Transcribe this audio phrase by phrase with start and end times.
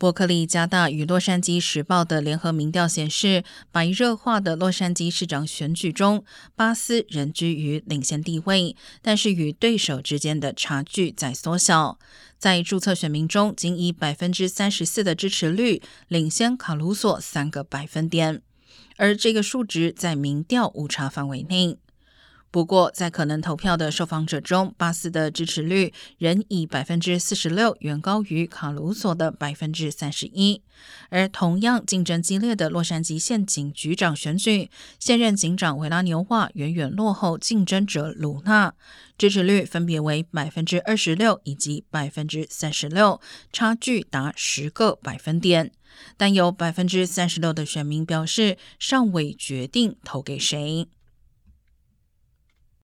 [0.00, 6.24] 伯克利加大与洛杉矶时报的联合民调显示，白热化的洛杉矶市长选举中，
[6.56, 11.98] 巴斯仍居于领先地位，但是与对手之间的差距在缩小。
[12.38, 18.40] 在注册选民中，仅以百分之三十四的支持率领先卡鲁索三个百分点，
[18.96, 21.76] 而这个数值在民调误差范围内。
[22.52, 30.60] 不过，在可能投票的受访者中，巴斯的支持率仍以百分之四十六远高于卡鲁索的百分之三十一。
[31.10, 34.68] 而同样竞争激烈的洛杉矶县警局长选举，
[34.98, 38.74] 现任警长维拉纽瓦远远落后竞争者鲁纳，
[39.16, 43.20] 支持率分别为百分之二十六以及百分之三十六，
[43.52, 45.70] 差距达十个百分点。
[46.16, 50.88] 但有百分之三十六的选民表示尚未决定投给谁。